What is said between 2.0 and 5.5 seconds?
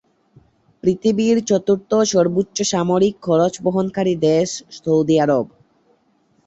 সর্বোচ্চ সামরিক খরচ বহনকারী দেশ সৌদি আরব।